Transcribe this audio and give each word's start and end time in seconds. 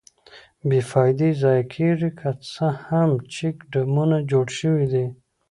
بې 0.67 0.79
فایدې 0.89 1.29
ضایع 1.41 1.65
کېږي، 1.75 2.09
که 2.19 2.29
څه 2.51 2.65
هم 2.85 3.09
چیک 3.33 3.57
ډیمونه 3.71 4.17
جوړ 4.31 4.45
شویدي. 4.59 5.05